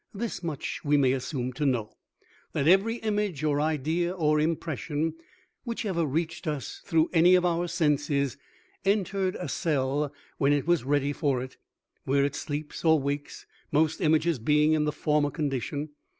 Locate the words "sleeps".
12.33-12.83